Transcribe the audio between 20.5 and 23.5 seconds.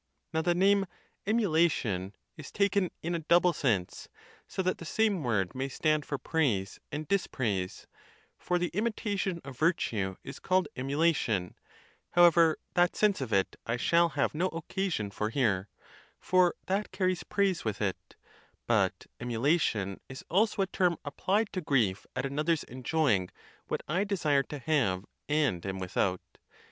a term applied to grief at another's enjoying